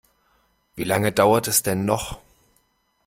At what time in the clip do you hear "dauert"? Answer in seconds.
1.11-1.47